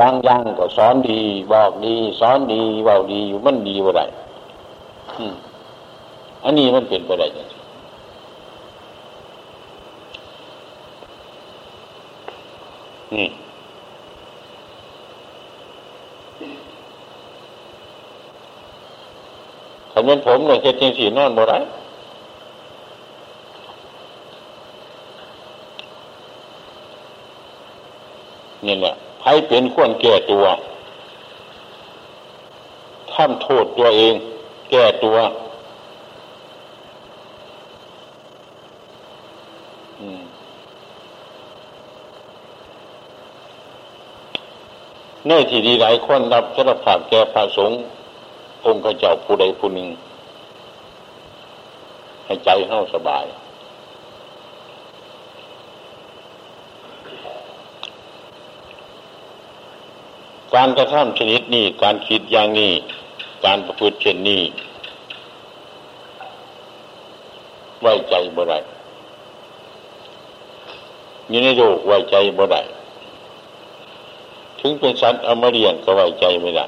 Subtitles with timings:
[0.00, 1.20] บางอย่างก็สอนดี
[1.52, 4.02] บอกดี สอนดีบอกดีอยู่มันดีว่าไร
[6.44, 7.48] อันนี้มันเป็นไปได้ยัง
[13.16, 13.28] นี่
[19.92, 21.54] คำนั้นผมเลยเฮ็ดจริงสีนอนบ่ไร
[28.66, 30.44] นี่แหละ ใครเป็นควรแก่ตัว
[33.12, 34.14] ทำโทษตัวเอง
[34.70, 35.16] แก้ตัว
[45.26, 47.78] เน่ที่ดีหลายคนรับสารภาพแก่พระสงฆ์
[48.66, 49.88] องค์เจ้าผู้ใดผู้หนึ่ง
[52.24, 53.24] ให้ใจเข้าสบาย
[60.54, 62.72] การกระทำชนิดนี้ การคิดอย่างนี้
[63.44, 64.42] การประพฤติเช่นนี้
[67.80, 68.58] ไว้ใจบ่ได้
[71.30, 72.62] มีในโลกไว้ใจบ่ได้
[74.60, 76.66] ถึงเป็นสัตว์เอามาเรียงก็ไว้ใจไม่ได้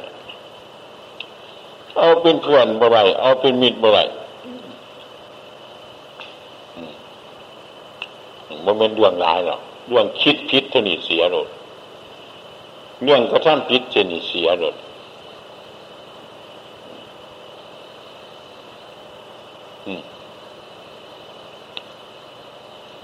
[1.96, 4.00] เอาเป็นเพื่อนบ่ไรเอาเป็นมิตรบ่ไร
[8.64, 11.48] มันเป็นเรื่องร้ายหรอกเรื่องคิดพิษเท่านี้เสียหมด
[13.02, 14.74] เรื่องกระทำพิษเท่านี้เสียหมด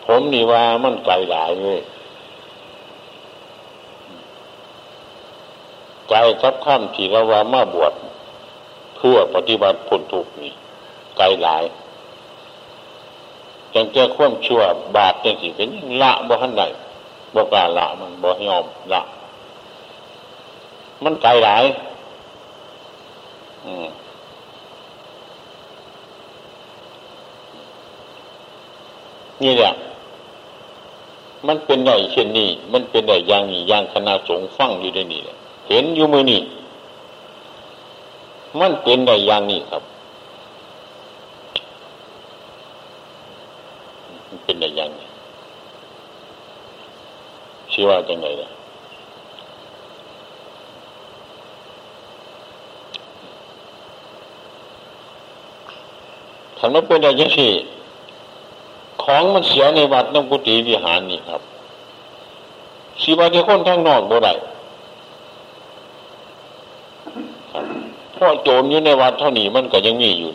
[0.05, 1.81] ผมนี่ว่ามันไกลหลายเลย
[6.09, 7.93] ไกลกับข้ามที่เราว่ามาบวช
[8.97, 10.53] เพื่อปฏิบัติผลทุกนี่
[11.17, 11.65] ไกลหลาย
[13.75, 14.61] จังแก้ความชั่ว
[14.97, 15.69] บาปจังสิเป็น
[16.03, 16.63] ละบ่ทันใด
[17.35, 19.03] บ่กล้าละมันบ่ยอมละ
[21.05, 21.65] มันไกลหลาย
[29.43, 29.73] นี่แหละ
[31.47, 35.21] มันเป็นได้เช่นนี้ มันเป็นได้อย่างนี้อย่างคณะสงฆ์ฟังอยู่ได้นี่
[35.69, 36.41] เห็นอยู่มือนี่
[38.61, 39.83] มันเป็นได้อย่างนี้ครับ
[44.45, 45.07] เป็นได้อย่างนี้
[47.73, 48.49] ชื่อว่าจังไงล่ะ
[56.61, 57.53] ถ้ามันเป็นได้ยังที่
[59.03, 61.41] ของมันเสียในวัดน้ำกุฏิวิหารนี่ครับ
[63.03, 64.35] สีว่าที่คนทั้งนอกบ่ได้
[68.23, 70.33] พราะโจมอยู่ในวัดเท่านี้มันก็ยังมีอยู่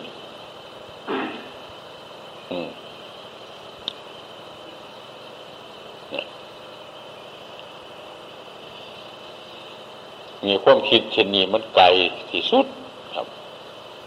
[10.45, 11.85] มีความคิดเช่นนี้มันไกล
[12.31, 12.65] ที่สุด
[13.13, 13.27] ครับ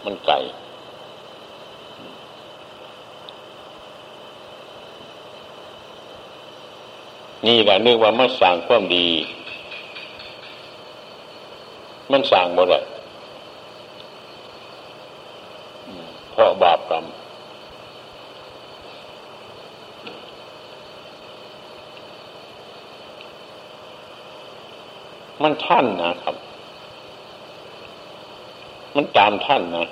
[0.05, 0.35] มันไกล
[7.47, 9.07] นี่แหละนึกว่ามันสั่งความดี
[12.11, 12.83] มันสั่งหมดเลย
[16.33, 17.05] พราะบาปกรรม
[25.43, 26.35] มันท่านนะครับ
[28.95, 29.87] มันตามท่านนะ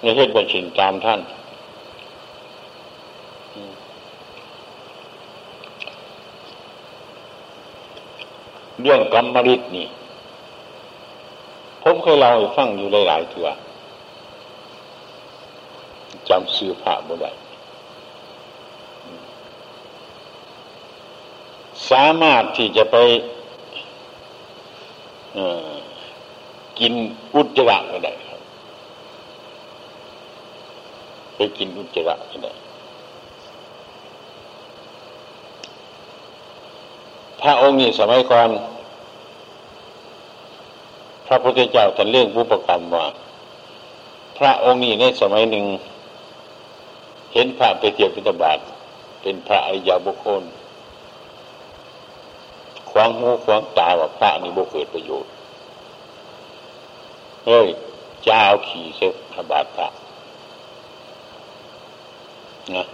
[0.00, 1.20] ไม่ใช่เป็นสิ่งตามท่าน
[8.82, 9.86] เรื่องกรรมริตนี่
[11.82, 13.48] ผมเคยเล่าให้ฟังอยู่หลายๆเถื่อ
[16.28, 17.30] จำซื้อผ้าบ่ได้
[21.90, 22.96] สามารถที่จะไป
[26.78, 26.92] กิน
[27.34, 28.40] อุจจาระก็ได้ครับ
[31.36, 32.52] ไปกินอุจจาระก็ได้
[37.40, 38.48] พระองค์นี้สมัยก่อน
[41.30, 43.06] ระพุทธเจ้าท่านเรื่องบุปกรรมว่า
[44.38, 45.64] พระองค์นี้ในสมัยหนึ่ง
[47.32, 48.58] เห็นพระไปเที่ยวพิธบาต
[49.22, 50.42] เป็นพระอริยบุคคล
[52.90, 55.30] ควางหูควางตาว่าพระนี่บุเกิดประโยชน์
[57.46, 57.68] เฮ้ย
[58.24, 59.88] เจ้าขี่เสพบาทพระ
[62.76, 62.86] นะ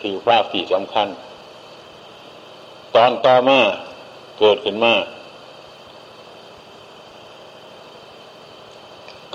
[0.00, 1.08] ถือพระที่สำคัญ
[2.94, 3.58] ตอนต่อมา
[4.38, 4.94] เกิดขึ้นมา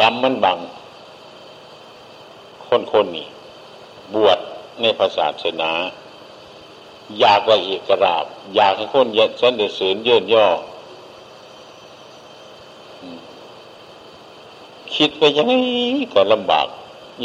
[0.01, 0.57] กรรมมันบัง
[2.67, 3.27] คนคนนี้
[4.13, 4.39] บวช
[4.81, 5.71] ในพระศาสนา
[7.19, 8.25] อยากว่าเอกราบ
[8.55, 10.47] อยากให้คนเย็นสันเดือดสืนเยื่นย่อ
[14.95, 15.53] คิดไปยังไง
[16.13, 16.67] ก็ลำบาก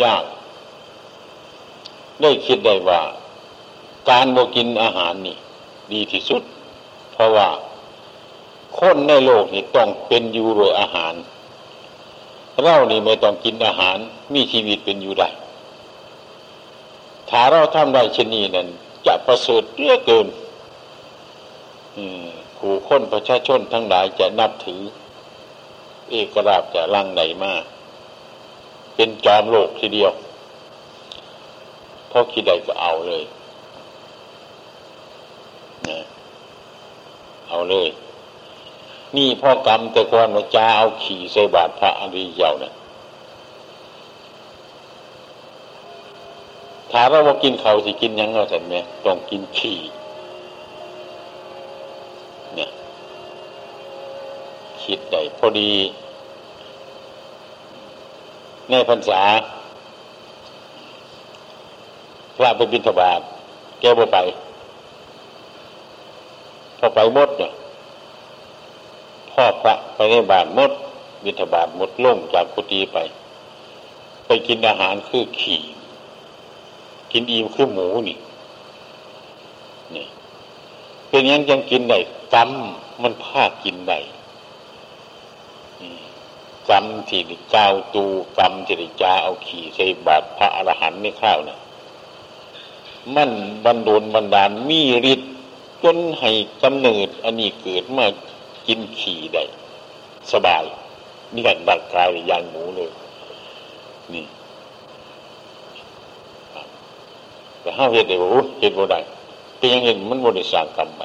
[0.02, 0.24] ยาก
[2.20, 3.00] ได้คิดได้ว่า
[4.08, 5.36] การโมกินอาหารนี่
[5.92, 6.42] ดีที่สุด
[7.12, 7.48] เพราะว่า
[8.78, 11.14] คนในโลกนี่ต้องเป็นอยู่โดยอาหาร
[12.62, 13.98] เรานี่ไม่ต้องกินอาหาร
[14.34, 15.28] มีชีวิตเป็นอยู่ได้
[17.30, 18.68] ถ้าเราทำได้เช่นนี้นั้น
[19.06, 20.26] จะประเสริฐเรื่อเกิน
[22.58, 24.82] ผู้คนประชาชนทั้งหลายจะนับถือ
[26.10, 27.62] เอกราบจะลังไหนมาก
[28.94, 30.12] เป็นจอมโลกทีเดียว
[32.08, 33.24] เพราะคิดใดก็เอาเลย
[37.48, 37.88] เอาเลย
[39.16, 42.72] นี่พ่อกรรมแต่ก่อนว่าจะเอาขี่ใส่บาทพระอริยเจ้านะ
[46.92, 48.74] ถามว่าว่ากินเขาสิกินยังไงสันไหม
[49.04, 49.78] ต้องกินขี่
[52.54, 52.70] เนี่ย
[54.82, 55.72] คิดได้พอดี
[58.70, 59.22] ในพรรษา
[62.36, 63.20] พระไปบิณฑบาต
[63.80, 64.18] แก้บ่ไป
[66.78, 67.52] พอไปมดเนี่ย
[69.36, 70.70] พ่อพระไปในบาทมด
[71.24, 72.98] บิณฑบาตมดล่งจากกุฏิไป
[74.26, 75.62] ไปกินอาหารคือขี่
[77.12, 78.16] กินอิ่มคือหมูนี่
[79.94, 80.06] นี่
[81.08, 81.98] เป็นยังยังกินได้
[82.34, 82.50] กรรม
[83.02, 83.98] มันภาคกินได้
[86.68, 88.04] กรรมที่เจ้าตู
[88.38, 91.58] กรรมที่จาเอาขี่ใส่บาตรพระอรหันต์ในข้าวนะ่ะ
[93.14, 93.30] มัน
[93.64, 94.80] บันดลบันดาลมี
[95.12, 95.30] ฤทธิ์
[95.84, 96.30] จนให้
[96.62, 98.06] กำเนิดอันนี้เกิดมา
[98.66, 99.44] กินขี่ได้
[100.32, 100.64] สบาย
[101.34, 102.90] นี่กันร่างกายอย่างหมูเลย
[104.14, 104.24] นี่
[107.60, 108.24] แต่ห้าเหตุเดียว
[108.60, 109.00] เหตุบ่ได้
[109.58, 111.02] เป็นยังเห็นมันบ่ได้สร้างกรรมไป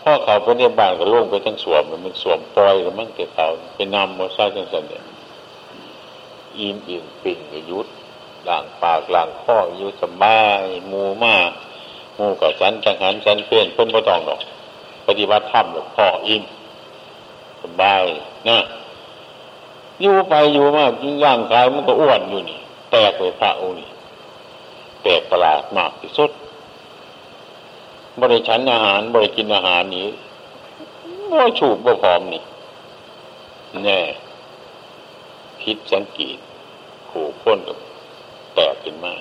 [0.00, 5.02] พ่อเขาไปในบ้านก็ล่วงไปทั้งสวมมันสวมปล่อยแล้วมันเกิดเขาเป็นนำมาใช้จังสันเนี่ย
[6.58, 7.38] อิ่มอิ่มปิ่ง
[7.70, 7.86] ยุด
[8.48, 11.36] ล่างปากล่างข้ออยู่สบายมูมา
[12.18, 14.40] มูกับสันจังหันสันเพื่อนเพิ่นบ่ต้องดอก
[15.06, 16.42] ปฏิบัติธรรมหลวงพ่ออิ่ม
[17.62, 18.04] สบาย
[18.48, 18.58] นะ
[20.00, 20.84] อยู่ไปอยู่มา
[21.24, 22.58] ร่างกายมันก็อ้วนอยู่นี่
[22.90, 23.88] แตกไปพระองค์นี่
[25.02, 26.30] แปลกประหลาดมากที่สุด
[28.20, 30.08] บริฉันอาหารบริกินอาหารนี้
[31.30, 32.42] บ่ฉูบบ่พร้อมนี่
[33.84, 34.00] แน่
[35.62, 36.38] คิดสังเกต
[37.10, 37.78] ขู่พ้นกับ
[38.54, 39.14] แตกขึ้นมา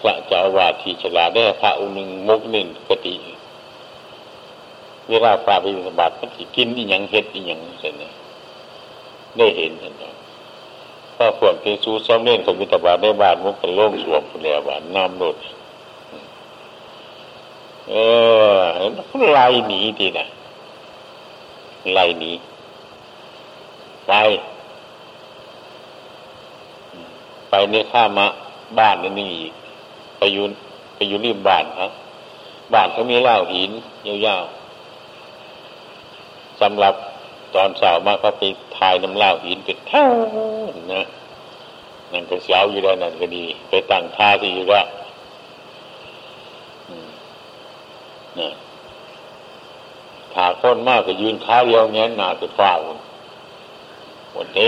[0.00, 3.14] พระเจ้าวาดที่ฉลาดได้พระองค์หนึ่งมุกหนึ่งกติ
[5.08, 8.12] เวลาพระไปบิณฑบาตมันสิกินอีหยังเฮ็ดอีหยังเสร็จเนี่ย
[9.38, 9.94] ได้เห็นเห็น
[11.16, 15.36] ถ้าพวกที่สู้ซ้อมเล่นกับวิตาบาได้บาดมันเป็นโล่งสวมแล้วบาดน้ำหลด
[17.90, 17.94] เอ
[18.52, 18.58] อ
[19.32, 20.26] ไล่หนีทีนะ
[21.94, 22.32] ไล่หนี
[24.06, 24.12] ไป
[27.50, 28.26] ไปในข้ามะ
[28.78, 29.52] บ้านนี่อีก
[30.18, 30.44] ไปอยู่
[30.94, 31.90] ไปอยู่ริมบ้านครับ
[32.74, 33.70] บ้านเขามีเหล่าหิน
[34.26, 36.94] ยาวๆสำหรับ
[37.54, 38.42] ตอนสาวมาเขาไป
[38.76, 40.06] ทายน้ำเหล่าหินเป็นเท่า
[40.94, 41.02] นะ
[42.12, 44.86] นั่นก็เสียวอยู่แล้วนั่นก็ดี ไปตั้งท่าที่อยู่แล้ว
[48.40, 48.50] นะ
[50.32, 52.98] ถ้าคนมากก็ยืนขาเดียวเงี้ยหนาจะฟ้าคน
[54.34, 54.62] คนเอ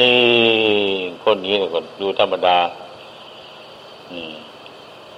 [1.02, 2.59] งคนนี้เนี่ยคนดูธรรมดา
[4.11, 4.35] อืม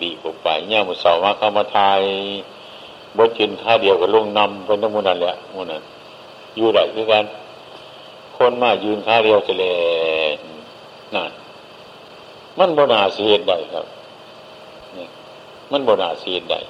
[0.04, 2.00] ดีกว่าไปเนี่ยมันสาวมาเข้ามาทาย
[3.18, 5.82] บดยืนขาเดียวกับลุงนำเป็นทั้งมดนั่นแหละมดนั้น
[6.56, 7.24] อยู่ได้คือกัน
[8.36, 9.66] คนมายืนขาเดียวจะเล
[10.30, 10.32] ย
[11.14, 11.30] นั่น
[12.58, 13.86] มันบนาเสียดได้ครับ
[14.96, 15.06] นี่
[15.72, 16.60] มันบนาเสียดได้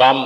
[0.00, 0.16] กรรม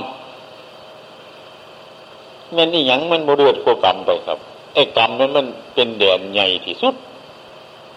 [2.53, 4.37] แม่นี่ยังมันบเดือดกกรรมไปครับ
[4.73, 6.95] ไอ้กรรมนั้นมันเป็นแดนใหญ่ที่สุด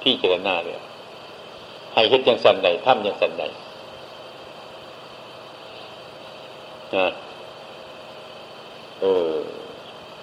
[0.02, 0.74] ที่เจรนาเลย
[1.98, 3.44] ให้เห็นยังสันใดทำยังสันใด
[6.96, 7.06] นะ
[9.00, 9.34] เออ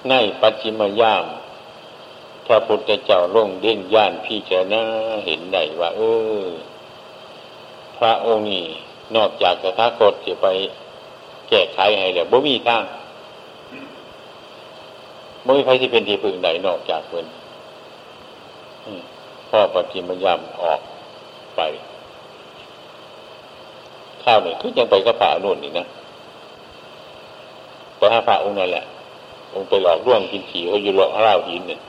[0.09, 1.25] ในปัจจิมยาม
[2.47, 4.83] พระพุทธเจ้าลงเด่นย่านพี่เจนะ
[5.25, 6.01] เห็นได้ว่า เอ
[6.43, 6.45] อ
[7.97, 8.65] พระองค์นี้
[9.15, 10.47] นอกจากสถาคตจะไป
[11.49, 12.83] แก้ไขให้แล้วบ่มีทาง
[15.45, 17.25] บ่มีใครที่เป็นที่พึ่งใดนอกจากเพิ่น
[19.49, 20.81] พ่อปฏิมยามออก
[21.57, 21.61] ไป
[24.23, 25.85] ข้าวเนี่ยคือยังไปกับพระอนุนนี่นะ
[27.97, 28.85] ไปหาพระองค์นั่นแหละ
[29.53, 31.79] องค์ไปหลอกล่วงกินขี่เขาอยู่หลอกเล่าหินเนี่ย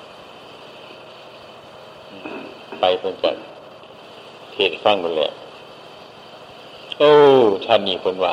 [2.81, 3.37] ไปเพื่อนกัน
[4.53, 5.31] เทศฟังนั่นแหละ
[6.99, 7.03] เอ
[7.41, 8.33] อท่านนี่คนว่า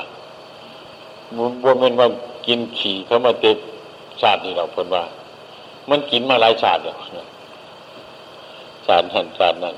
[1.63, 2.08] บนเป็นว่า
[2.48, 3.52] กินขี่เขามาเต็
[4.22, 5.04] ชาตินี่เราคนว่า
[5.90, 6.98] มันกินมาหลายชาติแล้ว
[8.88, 9.75] ชาตินั้นชาตินั้น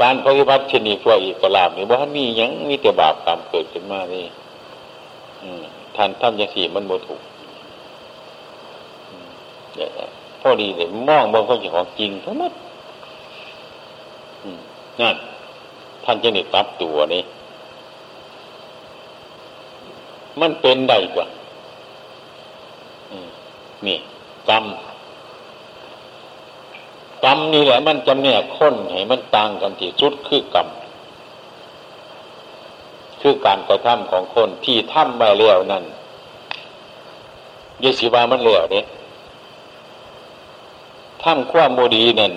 [0.00, 4.24] การปฏิบัติชนิดพวอีกลาบนี่ว่ามียังมีแต่บาปกรรมเกิดขึ้นมานี่
[5.96, 7.20] ท่านทำอย่างสี่มันโมถูก
[10.40, 12.52] พอดีเลยมองบางคนของจริงทั้งหมด
[15.00, 15.16] นั่น
[16.04, 17.22] ท่านจะนี่รับตัวนี่
[20.40, 21.26] มันเป็นได้กว่า
[23.86, 23.98] นี่
[24.48, 24.64] กรรม
[27.30, 30.68] รรมนี่แหละ มันจำแนกค้นให้มันต่างกันที่สุดคือกรรม
[33.20, 35.84] คือการกระทำของคนที่ทำไปแล้วนั่น
[37.82, 38.86] ยสิวามันแล้วเนี่ย
[41.22, 42.32] ทำความโมดีนั่น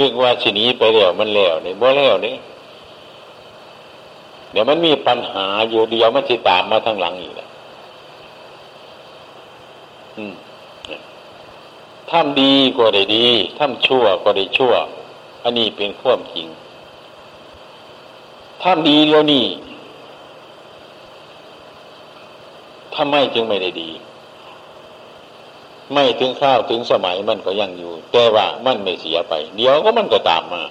[0.00, 2.36] นึกว่าชนีไปแล้วมันแล้วเนี่ยบ่แล้วเนี่ย
[4.52, 7.48] เดี๋ยวมันมีปัญหาอยู่เดียวมันจะตามมาทางหลังอีกแหละ
[10.16, 10.34] อืม
[12.10, 13.26] ทำดีก็ได้ดี
[13.58, 14.74] ทำชั่วก็ได้ชั่ว
[15.42, 16.48] อันนี้เป็นความจริง
[18.62, 19.46] ทำดีแล้วนี่
[22.94, 23.90] ทำไมจึงไม่ได้ดี
[25.92, 30.62] ไม่ถึงข้าวถึงสมัยมันก็ยังอยู่ แต่ว่ามันไม่เสียไป เดี๋ยวก็มันก็ตามมา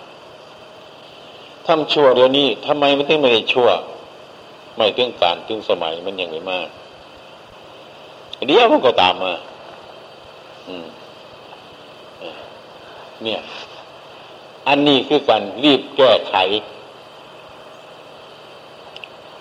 [1.68, 3.70] ทำชั่วเดี๋ยวนี้ทำไมมันถึงไม่ได้ชั่ว
[4.78, 6.68] ไม่ถึงการถึงสมัยมันยังไม่มาก
[8.48, 9.34] เดี๋ยวมันก็ตามมา
[10.68, 10.86] อืม
[13.24, 13.42] เนี่ย
[14.68, 16.36] อันนี้คือการรีบแก้ไข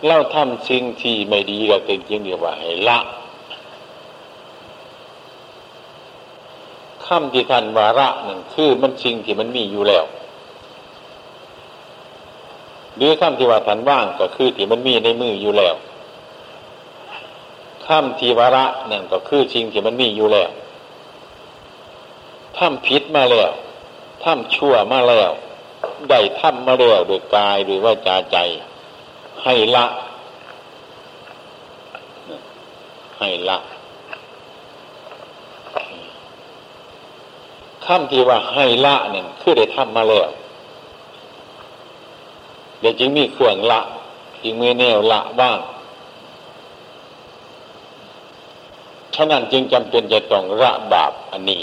[0.06, 2.98] เราทำสิ่งที่ไม่ดีก็เป็นจริงเดียวว่าให้ละ
[7.06, 10.04] คำที่ท่านวาระนั่นคือมันสิ่งที่มันมีอยู่แล้ว
[12.96, 15.74] หรือคำที่ว่าท่านว่างก็คือที่มันมีในมืออยู่แล้ว
[17.86, 20.50] คำที่วาระนั่นก็คือสิ่งที่มันมีอยู่แล้ว
[22.58, 23.50] ทำผิดมาแล้ว
[24.22, 25.30] ทำชั่วมาแล้ว
[26.10, 28.36] ได้ทำมาแล้วโดยกายหรือว่าจาใจ
[29.44, 29.86] ให้ละ
[33.18, 33.58] ให้ละ
[37.84, 40.28] คำที่ว่าให้ละเนี่ยคือได้ทำมาแล้ว
[42.80, 43.80] เดี๋ยวจึงมีเครื่องละ
[44.42, 45.58] จึงมีแนวละบ้าง
[49.14, 51.62] ฉะนั้นจึงจำเป็นจะต้องละบาปอันนี้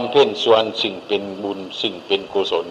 [0.00, 2.66] ำเพ็ญส่วนสิ่งเป็นบุญสิ่งเป็นกุศล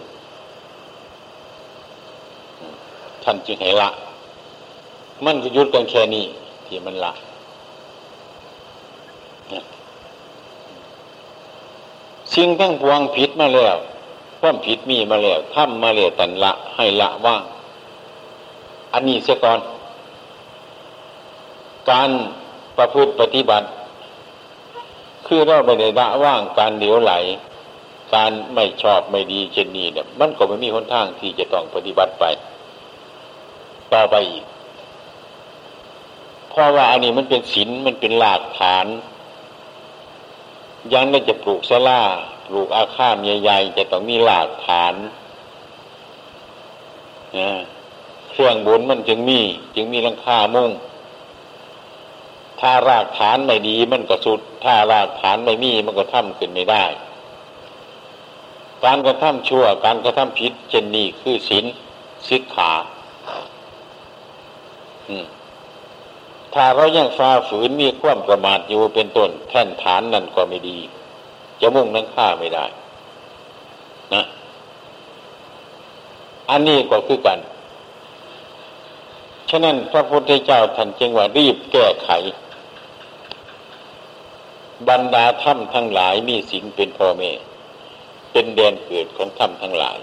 [3.23, 3.89] ท่านจึงให้ละ
[5.25, 6.25] มันก็ยุดกันแค่นี้
[6.65, 7.13] ที่มันละ
[12.35, 13.77] สิ่งทั้งพวงผิดมาแล้ว
[14.39, 17.43] ความผิดมีมาแล้วทำมาแล้วตันละให้ละว่าง
[18.93, 19.59] อันนี้เสียก่อน
[21.89, 22.09] การ
[22.77, 23.67] ประพฤติปฏิบัติ
[25.27, 27.13] คือเราไม่ได้ละว่างการเดียวไหล
[28.13, 32.25] การไม่ชอบไม่ดีเช่นนี้เนี่ย มันก็ไม่มีหนทางที่จะต้องปฏิบัติไป
[33.93, 34.43] ต่อไปอีก
[36.49, 38.85] เพราะว่าอันนี้มันเป็นศีลมันเป็นหลักฐาน
[40.93, 42.01] ยังได้จะปลูกสลา
[42.47, 44.93] ปลูกอาคารใหญ่ๆจะต้องมีหลักฐาน
[47.39, 47.49] นะ
[48.31, 49.39] เครื่องบนมันจึงมี
[49.75, 50.71] จึงมีรังคามุ่ง
[52.65, 56.83] ถ้ารากฐานไม่ดีมันก็สุด ถ้ารากฐานไม่มีมันก็ทำขึ้นไม่ได้
[58.83, 61.65] การกระทำชั่ว การกระทำผิดเจนนี้คือศีล
[62.27, 62.71] สิกขา
[66.53, 70.77] ถ้าเรายังฝ่าฝืนมีความประมาทอยู่เป็นต้นแท่นฐานนั่นก็ไม่ดี
[71.61, 72.65] จะมุ่งนั้นฆ่าไม่ได้
[74.13, 74.23] นะ
[76.49, 77.39] อันนี้ก็คือกัน
[79.49, 82.09] ฉะนั้นพระพุทธเจ้าท่านจึงว่ารีบแก้ไข
[84.89, 87.31] บรรดาถ้ำทั้งหลายมีสิงเป็นพ่อแม่
[88.31, 89.99] เป็นแดนเกิดของถ้ำทั้งหลาย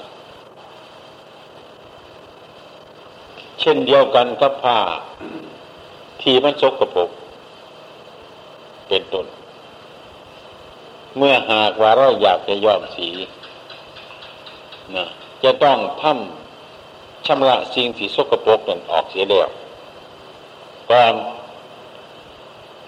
[3.61, 4.79] เช่นเดียวกันกับผ้า
[6.23, 7.11] ที่มันชกกระปก
[8.89, 9.27] เป็นต้น
[11.17, 13.09] เมื่อหากว่าเราอยากจะย้อมสี
[14.97, 15.07] นะ
[15.45, 19.49] จะต้องทำชำระสิ่งที่สกปรกนั้นออกเสียแล้ว
[20.91, 21.15] ก่อน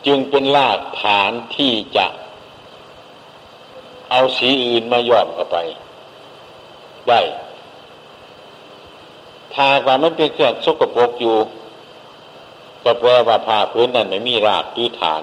[0.06, 2.06] จึงเป็นรากฐานที่จะ
[4.10, 5.56] เอาสีอื่นมาย้อมเข้าไป
[7.08, 7.20] ได้
[9.54, 11.38] ถ้าว่ามันเป็นเครื่องสกปรกอยู่
[12.82, 15.22] ก็แปลว่าผ้าพื้นนั้นไม่มีรากหรือฐาน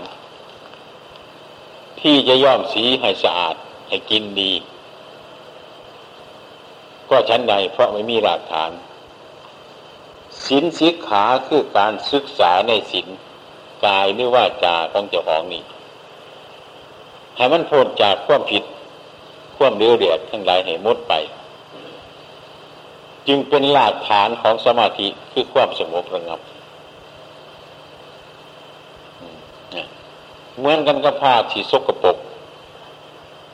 [2.01, 3.55] ที่จะย้อมสีให้สะอาด
[3.87, 4.53] ให้กินดี
[7.05, 8.71] เพราะชั้นใดเพราะไม่มีหลักฐาน
[10.45, 13.07] ศีลสิกขาคือการศึกษาในศีล
[13.85, 15.63] กายหรือว่าจาของเจ้าของนี่
[17.35, 18.63] ให้มันพ้นจากความผิด
[19.57, 21.13] ความเดือดเดือดทั้งหลายให้มดไป
[23.27, 26.39] จึงเป็นหลักฐานของสมาธิคือความสงบระงับ
[30.57, 32.17] เหมือนกันกับผ้าที่สกปรก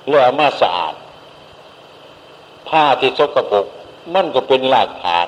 [0.07, 0.95] เลื่อมาสะอาด
[2.69, 3.65] ผ้าที่สกปรก
[4.13, 5.27] มันก็เป็นหลักฐาน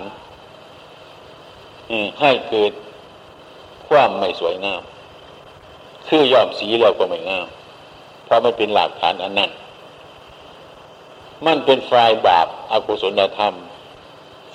[2.21, 2.71] ให้เกิด
[3.87, 4.81] ความไม่สวยงาม
[6.07, 7.47] คือยอมสีเราก็ไม่งาม
[8.25, 9.51] เพราะมันเป็นหลักฐานอันนั้น
[11.45, 13.55] มันเป็นฝ่ายบาปอากุศลธรรม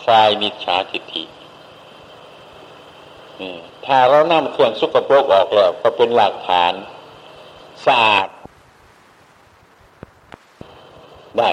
[0.06, 1.24] ฝ่ายมิจฉาทิฏฐิ
[3.86, 6.72] ถ้าเรานำเครื่องสุกปรกออกแล้วก็เป็นหลักฐาน
[7.86, 8.28] สะอาด
[11.38, 11.50] ได้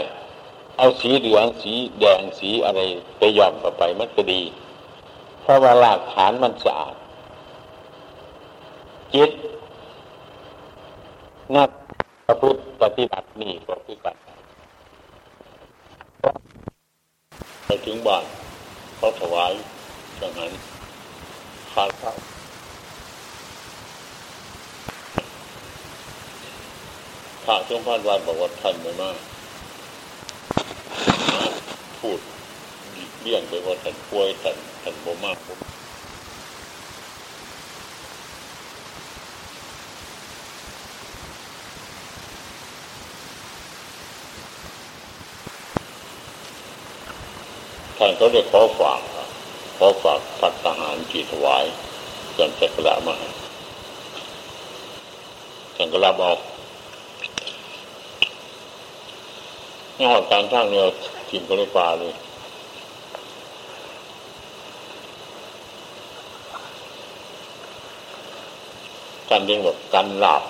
[0.77, 2.79] เอาสีเหลืองสีแดงสีอะไร
[3.17, 4.41] ไปย่อมเข้าไปมันก็ดี
[5.41, 6.95] เพราะว่าหลักฐานมันสะอาด
[9.13, 9.31] จิต
[11.57, 11.69] นัก
[12.27, 14.15] ประพฤติปฏิบัตินี่ก็คือกัน
[17.65, 18.23] ไปถึงบ้าน
[18.97, 19.51] เขาถวาย
[20.21, 20.51] จังนั้น
[21.73, 22.17] ขาดข้าว
[27.45, 29.17] พระช่วงพันวันบอกว่าท่านไม่มาก
[31.99, 32.19] พูด
[33.21, 35.59] เลี่ยงไปว่าท่านป่วยท่านท่านบ่มากผม
[48.01, 49.01] ท่านเขาเรียกขอฝาก
[49.77, 51.65] ขอฝากพัฒหารจีถวาย
[52.33, 53.15] เกินจักระมา
[55.75, 56.31] ท่านก็รับเอา
[60.01, 60.85] งอดการทางเนี่ย
[61.29, 62.13] ทิมก็เลยปลาเลย
[69.29, 70.43] กันเรียกว่ากันหลาบ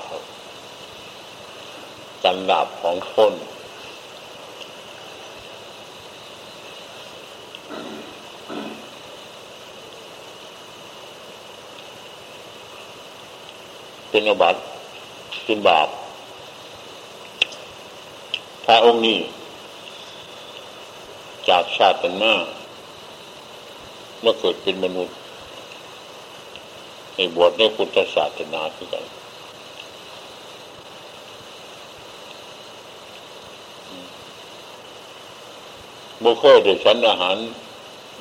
[2.23, 3.33] กันหลาบของคน
[14.09, 14.55] เป็นอบัต
[15.45, 15.87] เป็นบาป
[18.65, 19.19] พระองค์นี้
[21.49, 22.33] จากชาติเป็นมา
[24.21, 25.15] เมื่อเกิดเป็นมนุษย์
[27.15, 29.05] ในบวชในพุทธศาสนาคือกัน
[36.23, 37.35] บ่เคยได้ฉันอาหาร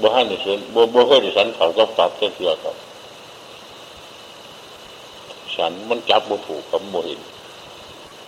[0.00, 2.76] บ่ให้ได้ฉันบ่บ่เคยได้ฉันเขาก็ปรับเสื่อครับ
[5.58, 7.20] ฉัน มันจับบ่ถูกกับบ่เห็น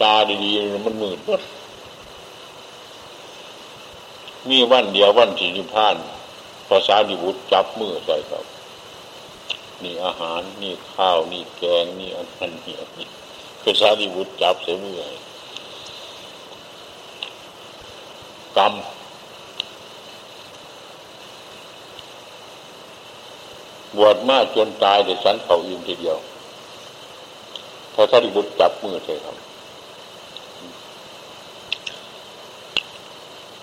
[0.02, 0.14] ตา
[0.44, 1.40] ดีๆมันมืดมด
[4.48, 5.96] มีวันเดียววันที่นิพพาน
[6.68, 8.44] ภาษาดิบุตรจับมือใส่ครับ
[9.82, 13.08] นี่อาหารนี่ข้าวนี่แกงนี่อันนั้นนี่อันนี้
[13.62, 14.96] คือสารีบุตรจับเสียมือ
[18.56, 18.72] กรรม
[23.96, 26.18] บวชมาจนตายเดี๋ยวฉันเขาอิ่มทีเดียว
[27.94, 29.36] พอสารีบุตรจับมือใช่ครับ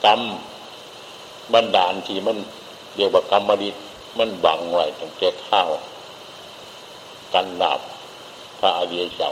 [0.06, 0.22] กรรม
[1.54, 2.38] บันดาลที่มัน
[2.96, 3.70] เรียกว่ากรรมริ
[4.18, 5.70] มันบังไว้ตั้งแต่ข้าว
[7.34, 7.80] กันดาบ
[8.60, 9.32] พระอริยเจ้า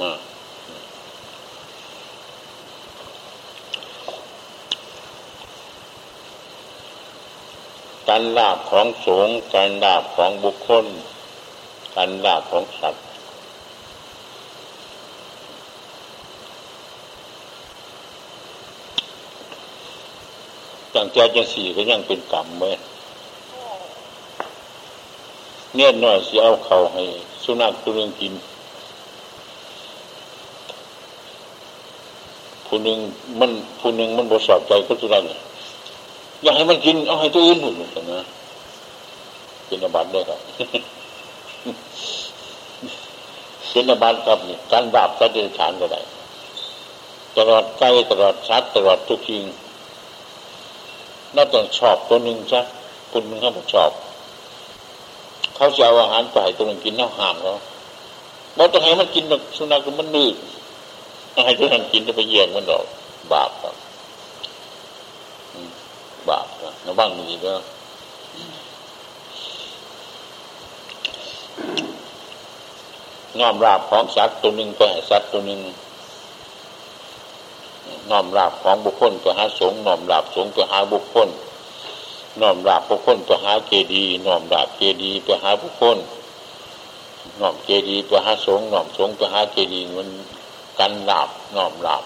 [0.00, 0.12] มา
[8.08, 10.84] การลาบของสงฆ์การลาบของบุคคล
[11.96, 13.04] การลาบของสัตว์
[20.94, 22.64] ตั้งใจจะสี่ก็ยังเป็นกรรมไหม
[25.74, 27.02] เนี่ยหน่อยสิเอาเขาให้
[27.44, 28.32] สุนัขตัวนึงกิน
[32.66, 32.98] ผู้หนึ่ง
[33.40, 35.22] มันผู้หนึ่งมันบสอบใจก็สุนัข
[36.42, 38.20] อยากให้มันกินเอาให้ตัวอื่นหมดเลยนะ
[39.66, 40.40] เป็นอบัตด้วยครับ
[43.70, 46.00] เป็นบัตครับนี่การบาปก็เดินฐานก็ได้
[47.36, 49.42] ตลอดใจตลอดชัดตลอดทุกทิง
[51.34, 52.60] น่าต้องชอบตัวหนึ่งจ้ะ
[53.12, 53.90] คุณมึงเขาบอกชอบ
[55.56, 57.54] เขาจะเอาอาหารไปตัวนึงกินน้าห้ามเขา
[58.56, 60.34] บอกต้องให้มันกินแบบสุนัขมันนืด
[61.44, 62.84] ให้ตัวนั้นกินจะไปเยี่ยงมันดอก
[63.32, 63.74] บาปครับ
[66.28, 67.52] บาปนะนะบ้างมีก็
[73.40, 75.60] น้อมราบของสัตว์ตัวหนึ่งไปให้สัตว์ตัวหนึ่ง
[78.10, 81.28] น้อมราบของบุคคลตัวหาสงน้อมราบสงตัวหาบุคคล
[82.40, 85.98] น้อมราบบุคคลตัวหาเจดีน้อมราบเจดีตัวหาบุคคล
[87.40, 90.08] น้อมเจดีตัวหาสงน้อมสงตัวหาเจดีมัน
[90.78, 92.04] กันลาบน้อมลาบ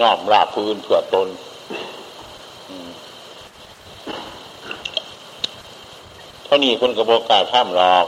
[0.00, 1.28] น้อมลาบพื้นเพื่อตน
[6.44, 8.06] เท่านี้คนกระบอกกาท่ามรอก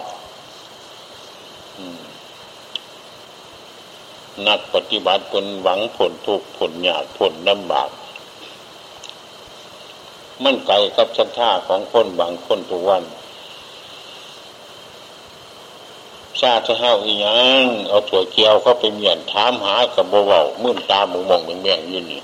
[4.47, 7.91] นักปฏิบัติคนหวังผลทุกผลยากผลลำบาก
[10.43, 13.03] มันไกลกับชันท่าของคนบางคนทุกวัน
[16.41, 22.23] ชาติเฮาอีหยังเอาถั่วเกียวเข้าไปเมียนถามหากับโบเบามื่นตาหมูมองเมียงยืนนี่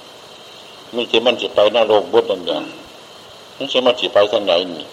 [0.92, 2.62] ไม่ใช่มันจะไปนรกบุตรนั่นเดียว
[3.55, 4.85] ไม่ใช่มันจะไปทางไหนนี่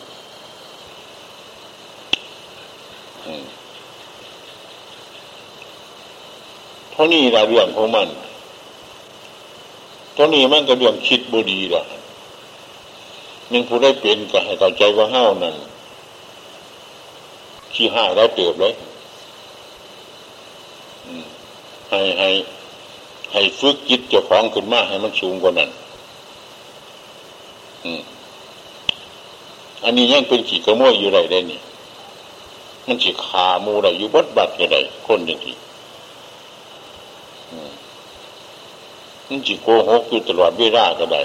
[6.96, 8.08] เท่านี้ละเรื่องของมัน
[10.14, 11.84] เท่านี้มันก็เรื่องคิดบุดีละ
[13.54, 15.56] ยังผู้ได้เป็นก็ให้เข้าใจว่าเฮ้านั่น
[17.74, 18.74] ขี้ห้าได้เติบเลย
[21.90, 22.30] ให้ให้
[23.34, 25.70] ให้ฝึกจิตเจ้าของขึ้นมาให้มันสูงกว่านั้น
[29.84, 31.60] อันนี้ยังเป็นขี่กระโมยอยู่ไรได้นี่
[32.88, 34.78] มันฉีขามูไรอยู่บัดบัดอยู่ไร
[35.08, 35.56] คนอย่างที่
[39.30, 41.22] มันจีโกหกอยู่ตลอดเวลาก็ได้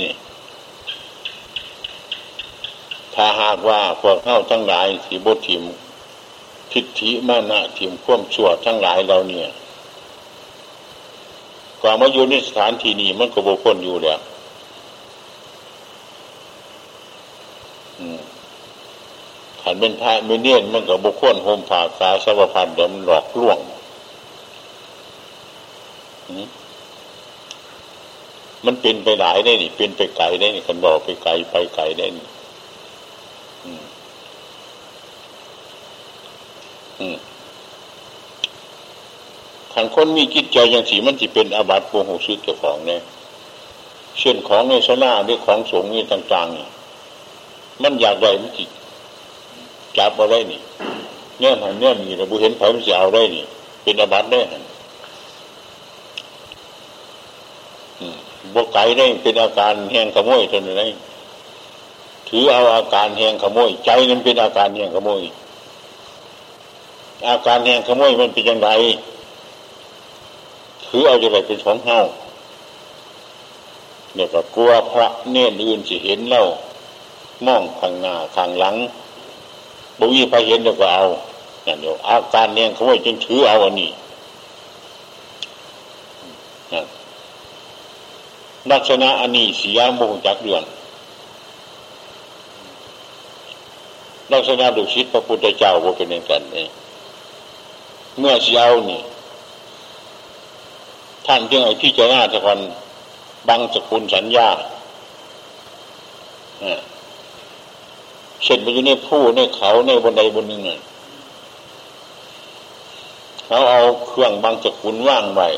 [0.00, 0.12] นี่
[3.14, 5.62] ถ้าหากว่าพวกเข้าทั้งหลายทีบทิม
[6.72, 9.48] ทิฏฐิมานะทิมข่วมชั่วทั้งหลายเราเนี่ย
[11.80, 14.20] กว่ามาอยู่ในสถานที่นี้มันก็บกคนอยู่แล้ว
[19.62, 23.58] ขัน เป็นพระเมเนียนมันกับบุคคลโฮมผ่าสาสวพันเดี๋ยวมันหลอกลวง
[28.66, 32.26] มันเป็นไปหลายได้นี่ เป็นไปไกลได้นี่กันบอกไปไกลไปไกลได้นี่
[39.72, 43.00] ขันคนมีกิจใจอย่างสีมันจะเป็นอาบัติโวหูซื้อเจ้าของเนี่ย
[44.18, 46.66] เช่นของในสนาหรือของสงฆ์นี่ต่างๆนี่
[47.82, 48.64] มันอยากได้มันจิ
[49.98, 50.60] จับเอาได้นี่
[51.40, 53.44] เนี่ยหันเนี่ยมีระบุเห็นไผมันจะเอาได้นี่
[53.82, 54.62] เป็นอาบัติได้หัน
[58.54, 60.86] บกไก่ได้เป็นอาการแห้งขโมยทนได้
[62.28, 65.22] ถือเอาอาการแห้งขโมย ใจนั้นเป็นอาการแห้งขโมย
[67.28, 68.68] อาการแห่งขโมยมันเป็นยังไง
[70.84, 71.98] ถือเอาจะไรเป็นของเฮา
[74.14, 76.44] เนี่ยก็กลัวพระเน่นอื่นสิเห็นเล่า
[77.46, 78.74] มองข้างหน้าข้างหลัง
[79.98, 81.04] บุญไปเห็นเดี๋ยวก็เอา
[81.66, 83.90] นั่นเดี๋ยวอาการเนี่ยขโมยจึงถือเอาอันนี้
[88.72, 90.62] ลักษณะอันนี้เสียโมงจากเดือน
[94.32, 96.68] ลักษณะดุสิตพระพุทธเจ้าว่าเป็นอย่างนั้นเอง
[98.18, 99.02] เมื่อเสียวนี่
[101.26, 102.60] ท่านจึงไอ้ที่เจะน่าจะคน
[103.48, 104.48] บังสกุลสัญญา
[108.44, 110.62] เช่นไปอยู่ในผู้ในเขาในบนใดบนหนึ่ง
[113.44, 115.48] เขาเอาเครื่องบางสกุลว่างไว้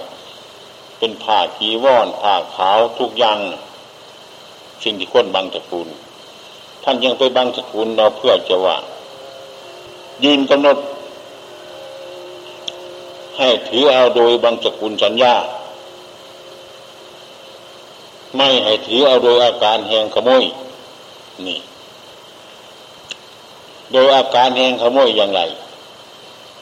[0.98, 3.38] เป็นผ้ากีว่อนผ้าขาวทุกอย่าง
[4.82, 5.88] สิ่งที่คนบางสกุล
[6.84, 8.76] ท่านยังไปบางสกุลเราเพื่อจะว่า
[10.24, 10.78] ยืนกำหนด
[13.38, 15.34] ให้ถือเอาโดยบางสกุลสัญญา
[18.36, 20.44] ไม่ให้ถือเอาโดยอาการแหงขโมย
[21.46, 21.58] นี่
[23.92, 25.40] โดยอาการแหงขโมยอย่างไร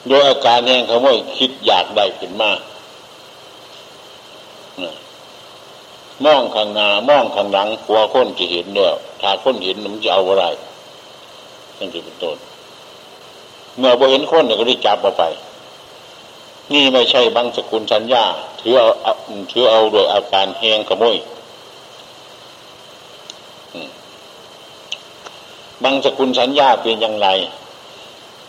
[0.09, 2.61] โดยอาการแหงขโมยคิดอยากได้ขึ้นมาก
[6.25, 10.45] มองข้างหน้ามองข้างหลังกลัวคนจะเห็นเนี่ยถ้าคนเห็นมันจะเอาอะไร
[11.79, 12.37] นั่นจะเป็นต้น
[13.79, 15.25] เมื่อบ่เห็นคนก็ได้จับเอาไป
[16.73, 18.25] นี่ไม่ใช่บางสกุลสัญญา
[18.61, 18.89] ถือเอา
[19.51, 21.17] ถือเอาโดยอาการแหงขโมย
[25.83, 27.29] บางสกุลสัญญาเป็นอย่างไร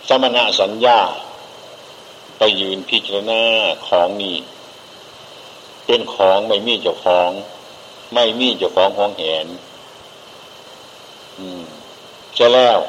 [0.07, 0.99] สมณะสัญญา
[2.37, 3.41] ไปยืนพิจารณา
[3.87, 4.37] ของนี่
[5.85, 7.31] เป็นของไม่มีเจ้าของ
[8.13, 9.47] ไม่มีเจ้าของของแหน
[12.37, 12.79] จะแล้ว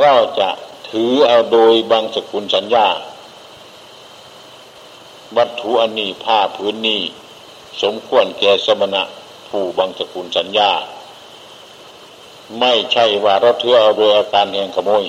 [0.00, 0.48] เราจะ
[0.88, 2.88] ถือเอาโดยบางสกุลสัญญา
[5.36, 7.02] วัตถุอันนี้ผ้าพื้นนี้
[7.82, 9.02] สมควรแก่สมณะ
[9.48, 10.70] ผู้บางสกุลสัญญา
[12.60, 15.04] ไม่ใช่ว่าเราเถือเอาโดยอาการแห่งขโมย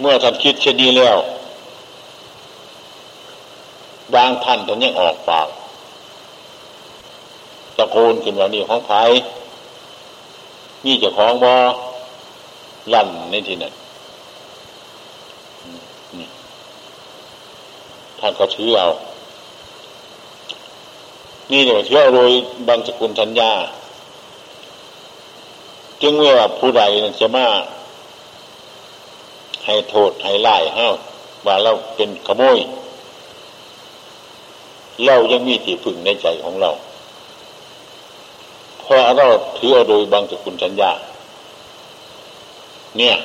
[0.00, 1.18] เมื่อท่านคิดเช่นนี้แล้ว
[4.14, 5.48] บางท่านท่านยังออกปาก
[7.76, 9.02] ตะโกนขึ้นว่านี่ของไผ่
[10.86, 11.54] นี่จะของบอ
[12.92, 13.72] ลั่นในที่นั้น
[18.18, 18.86] ท่านก็ถือเอา
[21.50, 22.30] นี่เดี๋ยวเชื่อโดย
[22.68, 23.52] บางสกุลทัญญา
[26.02, 26.82] จึงเมื่อผู้ใด
[27.20, 27.46] จะมา
[29.64, 30.88] ให้โทษให้ไล่ห้า
[31.46, 32.58] ว่าเราเป็นขโมย
[35.04, 36.70] เรายังมีที่พึ่งในใจของเรา
[38.80, 39.26] เพอเรา
[39.56, 40.90] ถือเอาโดยบางสกุลสัญญา
[42.98, 43.16] เนี่ย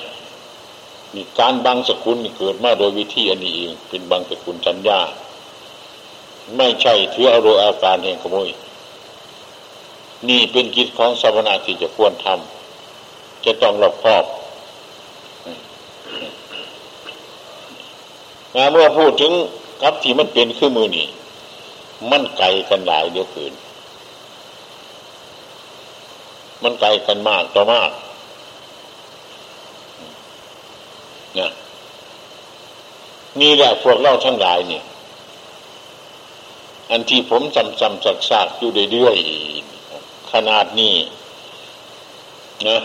[1.16, 5.00] มีการบางสกุลเกิดมาโดยวิธีอันนี้เองเป็นบางสกุลสัญญา
[6.58, 8.50] ไม่ใช่ถืออาโดยอาการแห่งขโมย
[10.30, 14.26] นี่เป็นกิจของสมณะที่จะควรทำจะต้องรอบคอบ
[18.56, 19.34] มาเมื่อพูดถึง
[19.82, 21.08] ครับที่มันเป็นขึ้นมือนี่
[22.12, 23.54] มันไกลกันหลายเดียวคืน
[26.64, 27.92] มันไกลกันมากต่อมาก
[31.36, 31.52] เนี่ย
[33.42, 34.82] นี่แหละพวกเล่าทั้งหลายนี่
[36.92, 40.96] อันที่ผมจำจำสักซากอยู่เรื่อยๆขนาดนี้
[42.68, 42.78] นะ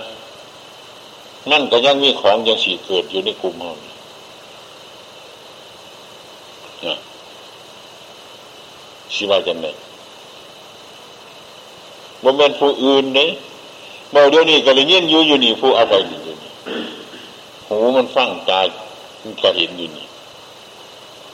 [1.50, 6.96] นั่นก็ยังมีของยังสีเกิดอยู่ในกลุ่มเราเนี่ย
[9.14, 9.66] สิว่าจังไง
[12.22, 13.30] บ่แม่นผู้อื่นเนี่ย
[14.10, 16.34] เมื่เดี๋ยวนี้ก็เลยเงี้ยอยู่อยู่นี่ผู้เอาไปอยู่นี่
[17.66, 18.60] หูมันฟังตา
[19.22, 20.06] มันก็เห็นอยู่นี่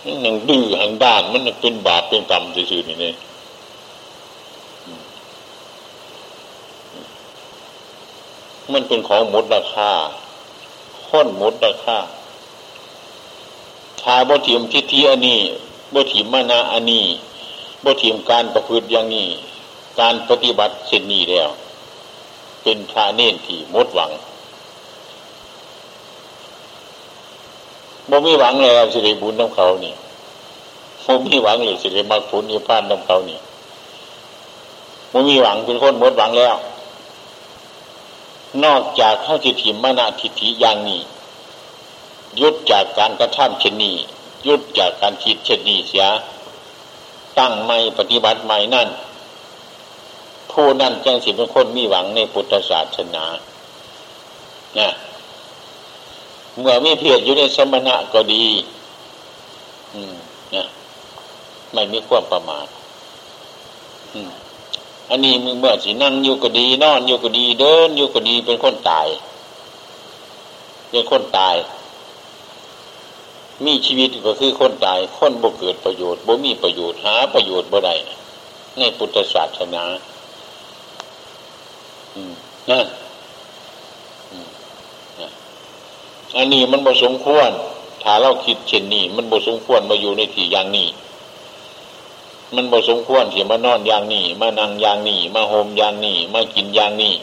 [0.05, 3.15] มันยังดื้อหังด้านมันเป็นบาปเป็นกรรมซื่อๆนี่เนี่ย
[8.73, 9.91] มันเป็นของหมดราคา
[11.09, 11.99] ค้นหมดราคา
[14.01, 15.41] ชาบ่ถีมทิฏฐิอันนี้
[15.95, 17.07] บ่ถีมมานาอันนี้
[17.85, 19.29] บ่ถีมการประพฤติอย่างนี้
[20.01, 21.51] การปฏิบัติเช่นนี้แล้ว
[22.63, 24.11] เป็นพระเนนที่มดหวัง
[28.11, 29.95] บ่มีหวังเลยสิริบุญน้ำเขานี่
[31.07, 33.39] บ่มีหวังเลยสิริมรรคผลนิพพานน้ำเขานี่
[35.13, 36.57] บ่มีหวังเป็นคนหมดหวังแล้ว
[38.65, 41.01] นอกจากเข้าจิตถิมนาทิฏฐิอย่างนี้
[42.41, 43.97] ยุดจากการกระทำเช่นนี้
[44.47, 46.07] ยุดจากการคิดเช่นนี้เสีย
[47.39, 48.89] ตั้งไม่ปฏิบัติไม่นั่น
[50.53, 53.25] ผู้นั่นจังสิเป็นคนมีหวังในพุทธศาสนา
[54.79, 54.91] นะ
[56.59, 58.47] เมื่อมีเพียรอยู่ในสมณะก็ดี
[59.95, 60.15] อืม
[60.55, 60.67] นะ
[61.73, 62.67] ไม่มีความประมาท
[64.15, 64.31] อืม
[65.11, 69.09] อันนี้มึงเมื่อสินั่งอยู่ก็ดี นอนอยู่ก็ดี เดินอยู่ก็ดีเป็นคนตาย
[70.91, 71.57] เป็นคนตาย
[73.65, 77.95] มีชีวิตก็คือคนตาย คนบ่เกิดประโยชน์บ่มีประโยชน์หาประโยชน์บ่ได้
[78.79, 79.85] ในพุทธศาสนา
[82.71, 82.87] นั่น
[86.37, 87.51] อันนี้มันบ่สมควร
[88.03, 90.89] ถ้าเราคิดเช่นนี้ มันบ่สมควรมาอยู่ในที่อย่างนี้
[92.55, 97.15] มันบ่สมควรที่มานอนอย่างนี้ มานั่งอย่างนี้ มาโฮมอย่างนี้ มากินอย่างนี้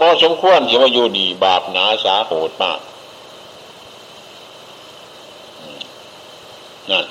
[0.00, 2.78] บ่สมควรที่มาอยู่ดีบาปหนาสาโหดมาก
[6.90, 7.04] นั่น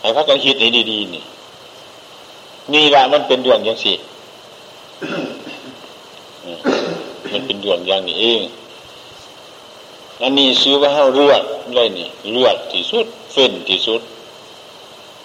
[0.00, 1.24] ให้พักกันคิดให้ดีๆนี่
[2.74, 3.92] นี่แหละมันเป็นเรื่องอย่างสิ
[7.36, 8.40] มันเป็นเรื่องอย่างนี้เอง
[10.22, 11.42] อันนี้ซื้อว่าเฮาเลือก
[11.74, 14.00] เลยนี่เลือกที่สุดเฟ้นที่สุด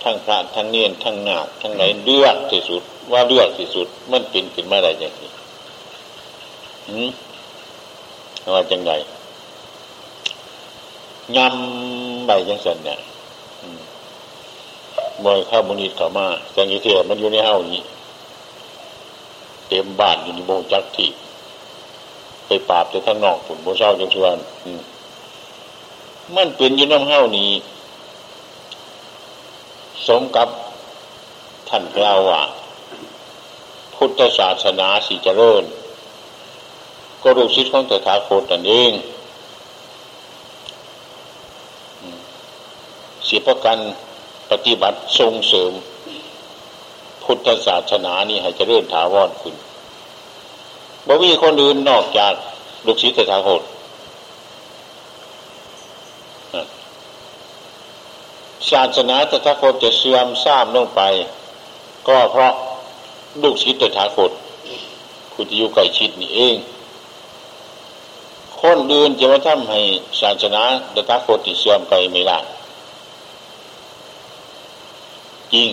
[0.03, 5.31] ทั้งพระทั้งเนียนทั้งนาทั้งไหนเลือกที่สุด ว่าเลือกที่สุด มันเป็นขึ้นมาได้อย่างนี้
[6.87, 7.09] อืม
[8.53, 8.91] ว่าจังไร
[11.35, 12.99] ยำใบจังสันเนี่ย
[15.23, 17.83] มวยข้าวมุนิดเข้ามาจังกีเทียมันอยู่ในเฮ้านี้
[19.67, 21.09] เต็มบ้านอยู่ในโบจักที่
[22.53, 24.37] ไปปราบแต่ข้างนอกผุนโบเศร้าจังชวน
[26.35, 27.51] มันเป็นอยู่น้ำเฮ้านี้
[30.07, 30.47] สมกับ
[31.69, 32.41] ท่านกล่าวว่า
[33.95, 35.63] พุทธศาสนาสีเจริญ
[37.23, 38.91] ก็รู้ชิดของแต่ถาโคตนั่นเอง
[43.25, 43.77] เสียประกัน
[44.51, 45.71] ปฏิบัติส่งเสริม
[47.23, 49.55] พุทธศาสนานี่ให้เจริญถาวรขึ้น
[51.07, 52.33] บ่มีคนอื่นนอกจาก
[52.85, 53.61] ลูกศิษย์ตถาคต
[58.71, 61.01] ศาสนาตถาคตจะเสื่อมทราบลงไป
[62.07, 62.53] ก็เพราะ
[63.41, 64.31] ลูกศิษย์ตถาคต
[65.31, 66.55] ผู้ที่อยู่ใกล้ชิดนี่เอง
[68.61, 69.79] คนอื่นจะมาทำให้
[70.21, 70.61] ศาสนา
[70.95, 72.39] ดตาโคตเสื่อมไปไม่ได้
[75.53, 75.69] จริง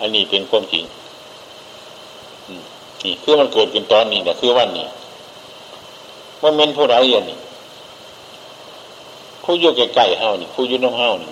[0.00, 0.84] อันนี้เป็นความจริง
[3.04, 4.86] นี่คือมันเกิดขึ้นตอนนี้นะคือวันนี้
[6.42, 7.38] ว่าเม็นผู้ไรอย่างนี้
[9.42, 11.28] ผู้อยู่ใกล้ๆเฮานี่ผู้อยู่น้องเฮานี่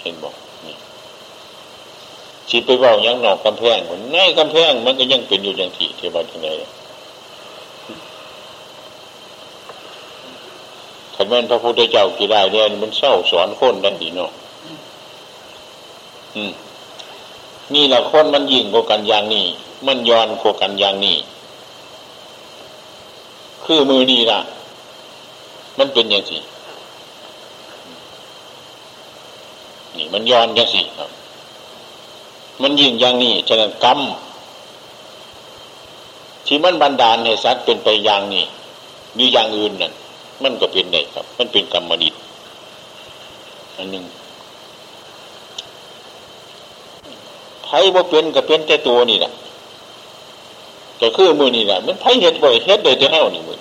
[0.00, 0.34] เห็นบอก
[0.66, 0.76] นี่
[2.48, 6.48] ชีไปว่ายังนอกกำแพงคนในกำแพงมันก็ยังเป็นอยู่อย่างที่เทวดาที่ไหน
[11.14, 14.30] ถ้าแม่นพระพุทธเจ้ากี่ได้เนี่ยมันเศร้าสอนคนนั่นดีเนาะ
[16.36, 16.52] อืม
[17.74, 19.46] นี่แหละคนมันยิ่งกว่ากันอย่างนี้
[19.86, 21.16] มันย้อนกว่ากันอย่างนี้
[23.64, 24.40] คือมือนี่ล่ะ
[25.78, 26.38] มันเป็นอย่างสิ
[29.96, 31.10] นี่มันย้อนอย่างสิครับ
[32.62, 34.00] มันยิ่งอย่างนี้ฉะนั้นกรรม
[36.46, 38.44] ที่มันบันดาลให้สัตว์เป็นไปอย่างนี้
[39.14, 39.92] หรืออย่างอื่นนั่น
[40.42, 42.14] มันก็เป็นได้ครับ มันเป็นกรรมนิด
[43.76, 44.04] อันหนึ่ง
[47.66, 49.32] ไพ่บ่เป็นก็เป็นแต่ตัวนี่แหละ
[51.00, 53.58] ก็คือมือนี่แหละมันไพ่เห็ดบ่อยเห็ดโดยเท่านี่มือ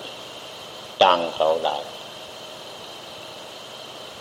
[1.03, 1.75] ต่างเขาได้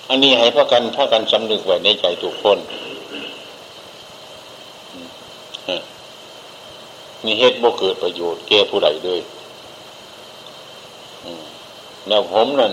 [0.09, 2.59] อันนี้ให้พระกันพระกันสำนึกไว้ในใจทุกคน
[7.25, 9.21] นี่เฮ็ดบ่เกิดประโยชน์แก่ผู้ใดเลย
[12.09, 12.73] แล้วผมนั่น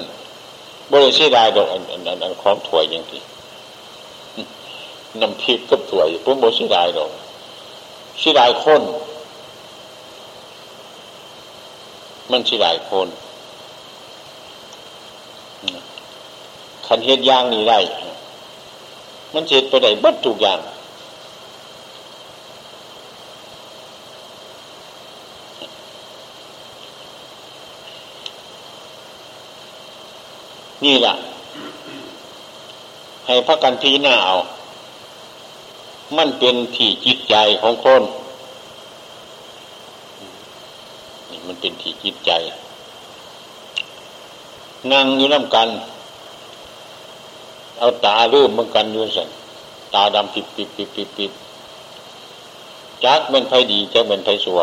[0.91, 3.21] บริสีได้ดอกอันอันอันของถวยอย่างที่
[5.19, 7.11] น้ำพริกกับถวยผมบริสีได้ดอก
[8.21, 8.81] สีได้คน
[12.31, 13.07] มันสีได้คน
[16.85, 17.79] ขันเฮ็ดย่างนี้ได้
[19.33, 20.59] มันเจ็ดไปได้บัดทุกอย่าง
[30.85, 31.15] นี่แหละ
[33.25, 34.35] ให้พระกันพีหน้าเอา
[36.17, 38.03] มันเป็นที่จิตใจของคน
[41.29, 42.31] นี่มันเป็นที่จิตใจ
[44.91, 45.69] นั่งอยู่น้ำกัน
[47.77, 49.29] เอาตาเริ่มมันกันอยู่สัน
[49.93, 51.31] ตาดำปิบปิบปิบปิบปิบ
[53.03, 54.59] จักเป็นไฟดีจักเป็นไฟสัว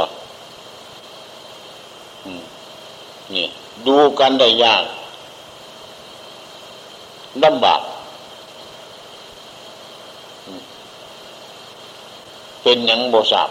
[3.34, 3.46] นี่
[3.86, 4.84] ดูกันได้ยาก
[7.44, 7.80] ลำบาก
[12.70, 13.50] เป็นยังโบสาบ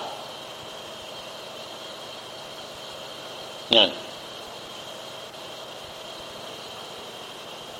[3.75, 3.89] นั่น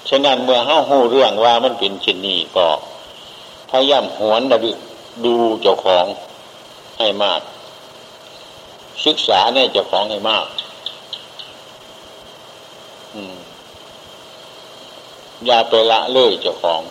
[0.10, 2.68] ฉะนั้นเมื่อเฮ้าหูเรื่องว่ามันเป็นชินนี้ก็
[3.70, 4.58] พยายามหวนระ
[5.26, 6.06] ดูเจ้าของ
[7.00, 7.42] ให้มาก
[9.06, 10.46] ศึกษาในเจ้าของให้มาก
[15.46, 16.82] อย่าไปละเลยเจ้าของ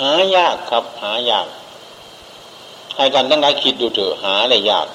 [0.00, 1.46] หายากครับ หายาก
[2.96, 4.86] ให้กันตั้งใจคิดดูเถอะหาอะไรยาก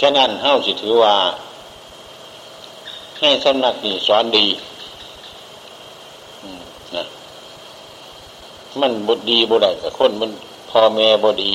[0.00, 1.14] ฉะนั้นเฮ้าสิถือว่า
[3.18, 4.46] ให้สำนักนี่สอนดี
[8.80, 10.30] มันบดีบได้แต่คนมัน
[10.70, 11.52] พ่อแม่บดี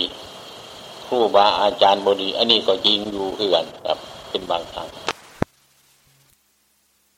[1.05, 4.89] ครูบาอาจารย์บดี อันนี้ก็จริงอยู่เพื่อนครับ เป็นบางครั้ง